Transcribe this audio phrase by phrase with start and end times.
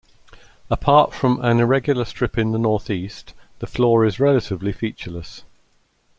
[0.67, 5.43] Apart from an irregular strip in the northeast, the floor is relatively featureless.